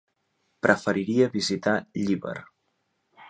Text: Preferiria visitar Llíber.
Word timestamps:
Preferiria 0.67 1.27
visitar 1.35 1.75
Llíber. 1.99 2.37